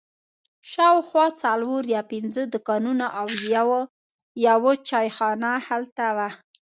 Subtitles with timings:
[0.71, 3.27] شاوخوا څلور یا پنځه دوکانونه او
[4.45, 6.29] یوه چای خانه هلته وه.